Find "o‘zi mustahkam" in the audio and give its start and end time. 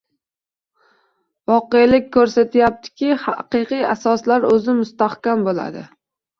4.57-5.49